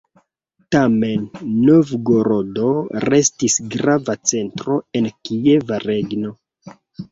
[0.75, 1.27] Tamen
[1.67, 2.71] Novgorodo
[3.05, 6.37] restis grava centro en Kieva regno.